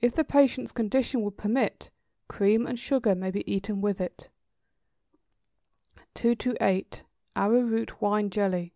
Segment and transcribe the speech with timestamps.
[0.00, 1.88] If the patient's condition will permit,
[2.26, 4.28] cream and sugar may be eaten with it.
[6.16, 7.04] 228.
[7.36, 8.74] =Arrowroot Wine Jelly.